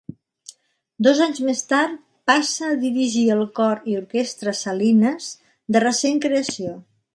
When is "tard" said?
1.73-1.99